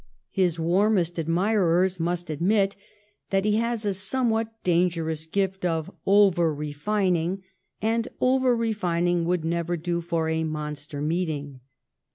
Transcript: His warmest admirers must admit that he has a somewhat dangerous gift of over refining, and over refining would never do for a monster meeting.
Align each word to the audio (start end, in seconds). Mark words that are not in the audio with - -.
His 0.31 0.59
warmest 0.59 1.19
admirers 1.19 1.99
must 1.99 2.31
admit 2.31 2.75
that 3.29 3.45
he 3.45 3.57
has 3.57 3.85
a 3.85 3.93
somewhat 3.93 4.51
dangerous 4.63 5.27
gift 5.27 5.63
of 5.63 5.91
over 6.07 6.51
refining, 6.55 7.43
and 7.83 8.07
over 8.19 8.55
refining 8.57 9.25
would 9.25 9.45
never 9.45 9.77
do 9.77 10.01
for 10.01 10.27
a 10.27 10.43
monster 10.43 11.03
meeting. 11.03 11.59